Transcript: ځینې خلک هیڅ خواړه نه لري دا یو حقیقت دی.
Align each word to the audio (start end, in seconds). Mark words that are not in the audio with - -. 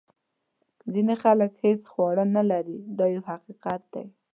ځینې 0.93 1.15
خلک 1.23 1.51
هیڅ 1.65 1.81
خواړه 1.91 2.23
نه 2.35 2.43
لري 2.51 2.77
دا 2.97 3.05
یو 3.15 3.23
حقیقت 3.31 3.81
دی. 3.93 4.05